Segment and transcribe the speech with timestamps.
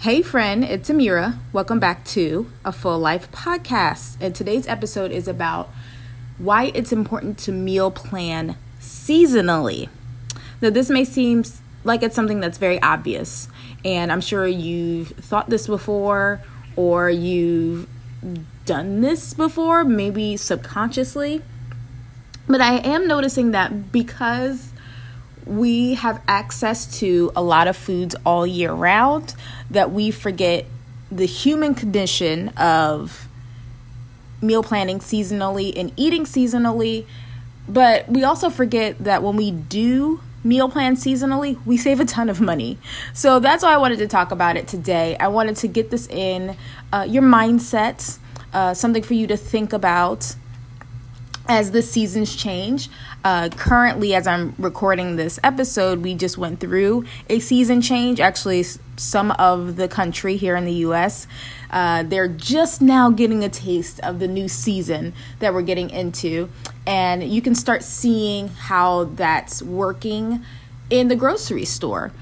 [0.00, 1.36] Hey, friend, it's Amiyrah.
[1.52, 4.16] Welcome back to a Full Life podcast.
[4.18, 5.68] And today's episode is about
[6.38, 9.90] why it's important to meal plan seasonally.
[10.62, 11.44] Now, this may seem
[11.84, 13.48] like it's something that's very obvious,
[13.84, 16.40] and I'm sure you've thought this before
[16.76, 17.86] or you've
[18.64, 21.42] done this before, maybe subconsciously.
[22.48, 24.72] But I am noticing that because
[25.46, 29.34] we have access to a lot of foods all year round
[29.70, 30.66] that we forget
[31.10, 33.28] the human condition of
[34.42, 37.06] meal planning seasonally and eating seasonally.
[37.68, 42.28] But we also forget that when we do meal plan seasonally, we save a ton
[42.28, 42.78] of money.
[43.12, 45.16] So that's why I wanted to talk about it today.
[45.18, 46.56] I wanted to get this in
[46.92, 48.18] uh, your mindset,
[48.52, 50.34] uh, something for you to think about
[51.50, 52.88] as the seasons change.
[53.24, 58.20] Uh, currently, as I'm recording this episode, we just went through a season change.
[58.20, 58.64] Actually,
[58.96, 61.26] some of the country here in the US,
[61.72, 66.48] uh, they're just now getting a taste of the new season that we're getting into.
[66.86, 70.44] And you can start seeing how that's working
[70.88, 72.12] in the grocery store.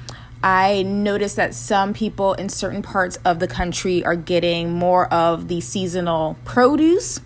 [0.42, 5.48] I noticed that some people in certain parts of the country are getting more of
[5.48, 7.20] the seasonal produce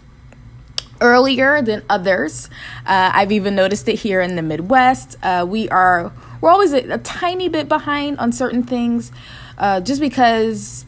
[1.03, 2.49] earlier than others.
[2.87, 5.19] Uh, I've even noticed it here in the Midwest.
[5.23, 9.13] Uh, we are we're always a, a, tiny bit behind on certain things,
[9.59, 10.87] uh, just because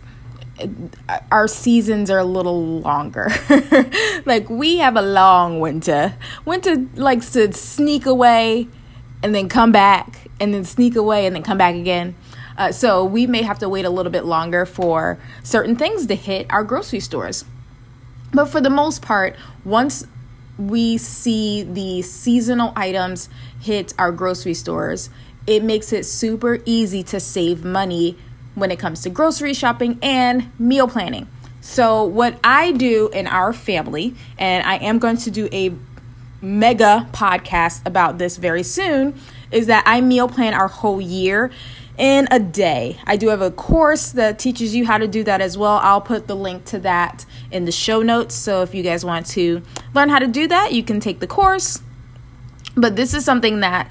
[1.31, 3.29] our seasons are a little longer.
[4.27, 6.17] like we have a long winter.
[6.45, 8.69] Winter likes to sneak away
[9.23, 12.15] and then come back, and then sneak away and then come back again.
[12.57, 16.15] Uh, so we may have to wait a little bit longer for certain things to
[16.15, 17.45] hit our grocery stores.
[18.35, 20.05] But for the most part, once
[20.59, 23.29] we see the seasonal items
[23.61, 25.09] hit our grocery stores,
[25.47, 28.19] it makes it super easy to save money
[28.55, 31.29] when it comes to grocery shopping and meal planning.
[31.61, 35.73] So, what I do in our family, and I am going to do a
[36.43, 39.19] mega podcast about this very soon,
[39.51, 41.51] is that I meal plan our whole year
[41.97, 42.99] in a day.
[43.07, 45.79] I do have a course that teaches you how to do that as well.
[45.83, 48.35] I'll put the link to that in the show notes.
[48.35, 49.63] So if you guys want to
[49.95, 51.81] learn how to do that, you can take the course.
[52.77, 53.91] But this is something that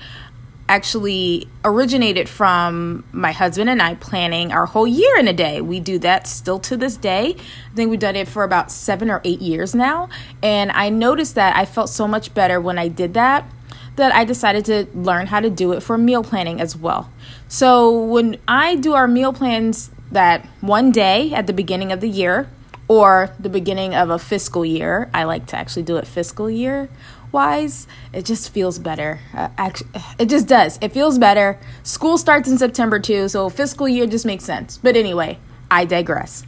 [0.68, 5.62] actually originated from my husband and I planning our whole year in a day.
[5.62, 7.36] We do that still to this day.
[7.72, 10.10] I think we've done it for about seven or eight years now.
[10.42, 13.50] And I noticed that I felt so much better when I did that
[13.96, 17.12] that I decided to learn how to do it for meal planning as well.
[17.48, 22.10] So when I do our meal plans that one day at the beginning of the
[22.10, 22.50] year
[22.88, 26.90] or the beginning of a fiscal year, I like to actually do it fiscal year
[27.32, 27.88] wise.
[28.14, 29.20] It just feels better.
[29.34, 29.90] Uh, actually,
[30.20, 30.78] it just does.
[30.82, 31.60] It feels better.
[31.82, 34.78] School starts in September too, so fiscal year just makes sense.
[34.78, 35.40] But anyway,
[35.70, 36.46] I digress.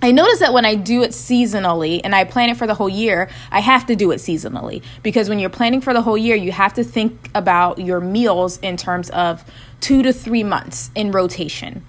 [0.00, 2.88] I notice that when I do it seasonally and I plan it for the whole
[2.88, 6.36] year, I have to do it seasonally because when you're planning for the whole year,
[6.36, 9.44] you have to think about your meals in terms of
[9.80, 11.84] two to three months in rotation.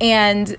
[0.00, 0.56] And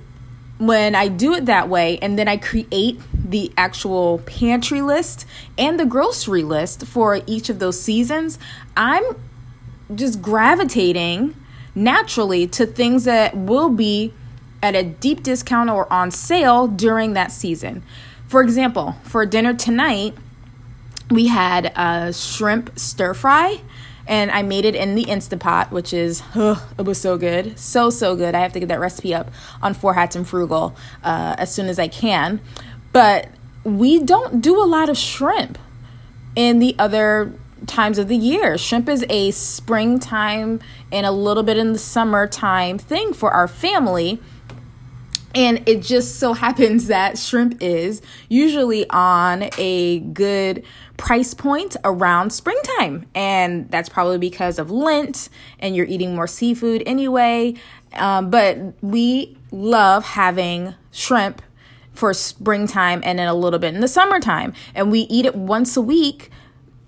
[0.60, 5.26] when I do it that way, and then I create the actual pantry list
[5.58, 8.40] and the grocery list for each of those seasons,
[8.78, 9.04] I'm
[9.94, 11.36] just gravitating
[11.76, 14.14] naturally to things that will be
[14.64, 17.84] at a deep discount or on sale during that season.
[18.28, 20.16] For example, for dinner tonight,
[21.12, 23.62] we had a shrimp stir fry
[24.08, 27.60] and I made it in the Instapot, which is, it was so good.
[27.60, 28.36] So, so good.
[28.36, 29.30] I have to get that recipe up
[29.62, 32.42] on Four Hats and Frugal uh, as soon as I can.
[32.92, 33.30] But
[33.64, 35.58] we don't do a lot of shrimp
[36.36, 37.34] in the other
[37.66, 38.58] times of the year.
[38.58, 40.60] Shrimp is a springtime
[40.92, 44.22] and a little bit in the summertime thing for our family.
[45.36, 50.64] And it just so happens that shrimp is usually on a good
[50.98, 53.06] price point around springtime.
[53.16, 55.30] And that's probably because of Lent
[55.60, 57.56] and you're eating more seafood anyway.
[57.94, 61.42] Um, but we love having shrimp
[61.94, 64.54] for springtime and then a little bit in the summertime.
[64.74, 66.32] And we eat it once a week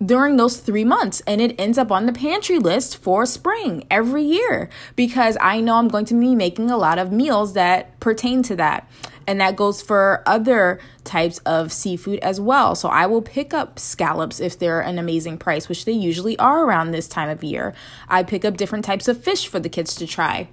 [0.03, 4.23] during those three months and it ends up on the pantry list for spring every
[4.23, 8.43] year because I know I'm going to be making a lot of meals that pertain
[8.43, 8.89] to that.
[9.27, 12.75] And that goes for other types of seafood as well.
[12.75, 16.63] So I will pick up scallops if they're an amazing price, which they usually are
[16.63, 17.73] around this time of year.
[18.07, 20.49] I pick up different types of fish for the kids to try.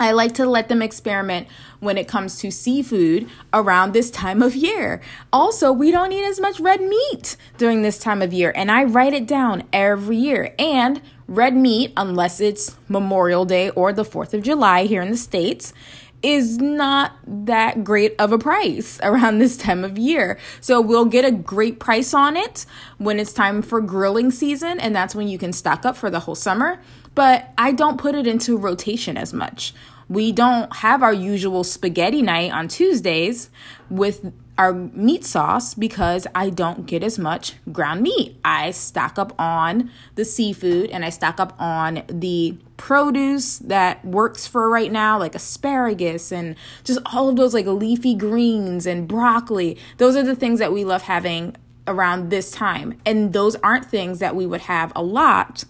[0.00, 1.46] I like to let them experiment
[1.78, 5.02] when it comes to seafood around this time of year.
[5.30, 8.84] Also, we don't eat as much red meat during this time of year, and I
[8.84, 10.54] write it down every year.
[10.58, 15.18] And red meat, unless it's Memorial Day or the 4th of July here in the
[15.18, 15.74] States,
[16.22, 20.38] is not that great of a price around this time of year.
[20.62, 22.64] So we'll get a great price on it
[22.96, 26.20] when it's time for grilling season, and that's when you can stock up for the
[26.20, 26.80] whole summer.
[27.14, 29.74] But I don't put it into rotation as much.
[30.08, 33.48] We don't have our usual spaghetti night on Tuesdays
[33.88, 38.38] with our meat sauce because I don't get as much ground meat.
[38.44, 44.46] I stock up on the seafood and I stock up on the produce that works
[44.46, 49.78] for right now, like asparagus and just all of those like leafy greens and broccoli.
[49.96, 52.98] Those are the things that we love having around this time.
[53.06, 55.64] And those aren't things that we would have a lot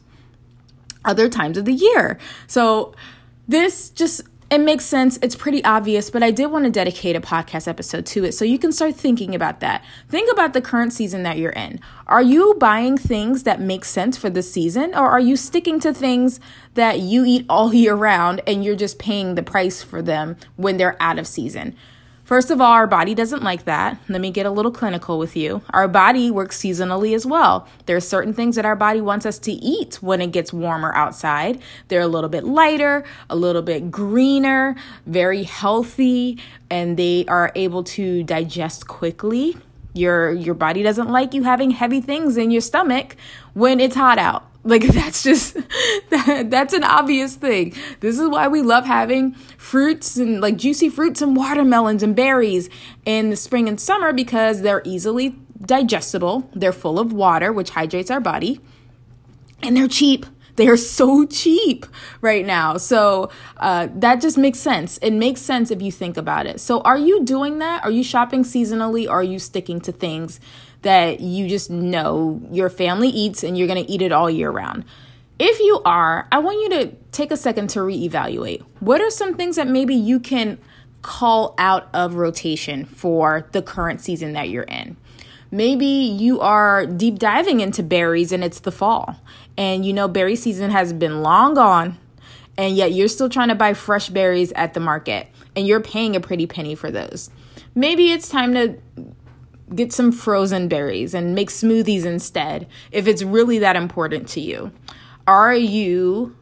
[1.05, 2.19] other times of the year.
[2.47, 2.94] So
[3.49, 5.17] this just it makes sense.
[5.23, 8.44] It's pretty obvious, but I did want to dedicate a podcast episode to it so
[8.44, 9.85] you can start thinking about that.
[10.08, 11.79] Think about the current season that you're in.
[12.08, 15.94] Are you buying things that make sense for the season, or are you sticking to
[15.94, 16.41] things
[16.75, 20.79] that you eat all year round and you're just paying the price for them when
[20.79, 21.76] they're out of season?
[22.30, 23.98] First of all, our body doesn't like that.
[24.08, 25.62] Let me get a little clinical with you.
[25.70, 27.66] Our body works seasonally as well.
[27.86, 30.94] There are certain things that our body wants us to eat when it gets warmer
[30.94, 31.60] outside.
[31.88, 36.38] They're a little bit lighter, a little bit greener, very healthy,
[36.70, 39.56] and they are able to digest quickly.
[39.92, 43.16] Your your body doesn't like you having heavy things in your stomach
[43.54, 44.50] when it's hot out.
[44.62, 45.56] Like that's just
[46.10, 47.74] that, that's an obvious thing.
[48.00, 52.68] This is why we love having fruits and like juicy fruits and watermelons and berries
[53.04, 56.48] in the spring and summer because they're easily digestible.
[56.54, 58.60] They're full of water, which hydrates our body,
[59.62, 60.26] and they're cheap.
[60.56, 61.86] They are so cheap
[62.20, 62.76] right now.
[62.76, 64.98] So uh, that just makes sense.
[64.98, 66.60] It makes sense if you think about it.
[66.60, 67.82] So, are you doing that?
[67.84, 69.06] Are you shopping seasonally?
[69.08, 70.38] Or are you sticking to things
[70.82, 74.50] that you just know your family eats and you're going to eat it all year
[74.50, 74.84] round.
[75.38, 78.62] If you are, I want you to take a second to reevaluate.
[78.80, 80.58] What are some things that maybe you can
[81.02, 84.96] call out of rotation for the current season that you're in?
[85.50, 89.16] Maybe you are deep diving into berries and it's the fall,
[89.56, 91.98] and you know berry season has been long gone,
[92.56, 96.16] and yet you're still trying to buy fresh berries at the market and you're paying
[96.16, 97.30] a pretty penny for those.
[97.74, 98.76] Maybe it's time to
[99.75, 104.72] get some frozen berries and make smoothies instead if it's really that important to you.
[105.26, 106.37] Are you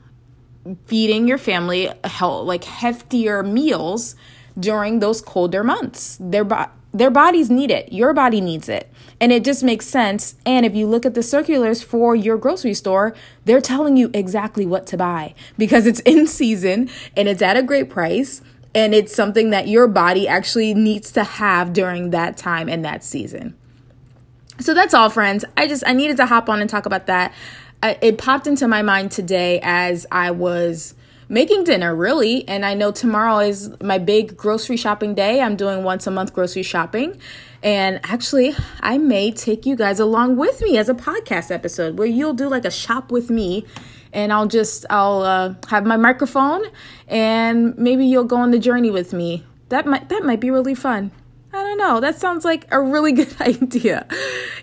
[0.87, 4.17] feeding your family like heftier meals
[4.59, 6.17] during those colder months?
[6.21, 7.93] Their bo- their bodies need it.
[7.93, 8.91] Your body needs it.
[9.21, 10.37] And it just makes sense.
[10.47, 13.15] And if you look at the circulars for your grocery store,
[13.45, 17.63] they're telling you exactly what to buy because it's in season and it's at a
[17.63, 18.41] great price
[18.75, 23.03] and it's something that your body actually needs to have during that time and that
[23.03, 23.56] season.
[24.61, 25.44] So that's all, friends.
[25.56, 27.32] I just I needed to hop on and talk about that.
[27.82, 30.94] I, it popped into my mind today as I was
[31.29, 32.47] making dinner, really.
[32.49, 35.41] And I know tomorrow is my big grocery shopping day.
[35.41, 37.21] I'm doing once a month grocery shopping.
[37.62, 42.06] And actually, I may take you guys along with me as a podcast episode where
[42.06, 43.64] you'll do like a shop with me
[44.13, 46.65] and I'll just I'll uh, have my microphone
[47.07, 49.45] and maybe you'll go on the journey with me.
[49.69, 51.11] That might that might be really fun.
[51.69, 52.00] Don't know.
[52.00, 54.06] That sounds like a really good idea.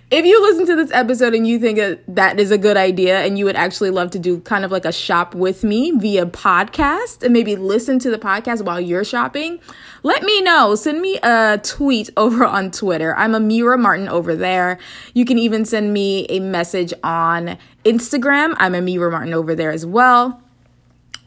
[0.09, 3.37] If you listen to this episode and you think that is a good idea and
[3.37, 7.21] you would actually love to do kind of like a shop with me via podcast
[7.21, 9.59] and maybe listen to the podcast while you're shopping,
[10.01, 10.73] let me know.
[10.73, 13.15] Send me a tweet over on Twitter.
[13.15, 14.79] I'm Amiyrah Martin over there.
[15.13, 18.55] You can even send me a message on Instagram.
[18.57, 20.41] I'm Amiyrah Martin over there as well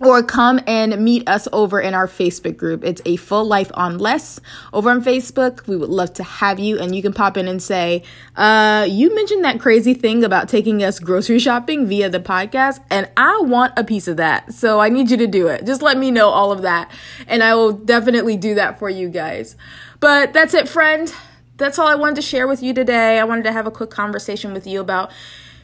[0.01, 2.85] or come and meet us over in our Facebook group.
[2.85, 4.41] It's a full life on less
[4.73, 5.67] over on Facebook.
[5.67, 8.03] We would love to have you and you can pop in and say,
[8.37, 13.11] uh, you mentioned that crazy thing about taking us grocery shopping via the podcast and
[13.17, 14.55] I want a piece of that.
[14.55, 15.67] So I need you to do it.
[15.67, 16.91] Just let me know all of that
[17.27, 19.57] and I will definitely do that for you guys.
[20.01, 21.13] But that's it, friend.
[21.57, 23.19] That's all I wanted to share with you today.
[23.19, 25.11] I wanted to have a quick conversation with you about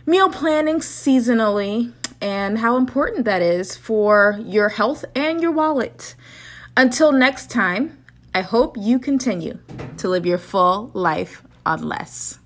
[0.06, 6.14] meal planning seasonally and how important that is for your health and your wallet.
[6.76, 7.99] Until next time,
[8.34, 9.58] I hope you continue
[9.99, 12.38] to live your full life on less.